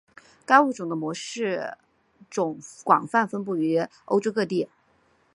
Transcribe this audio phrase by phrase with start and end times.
[0.47, 1.77] 该物种的模式
[2.27, 4.67] 种广泛分布于欧洲各地。